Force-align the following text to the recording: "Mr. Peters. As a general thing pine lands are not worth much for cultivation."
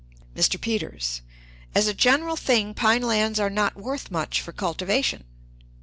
"Mr. 0.35 0.59
Peters. 0.59 1.21
As 1.75 1.85
a 1.85 1.93
general 1.93 2.35
thing 2.35 2.73
pine 2.73 3.03
lands 3.03 3.39
are 3.39 3.51
not 3.51 3.75
worth 3.75 4.09
much 4.09 4.41
for 4.41 4.51
cultivation." 4.51 5.25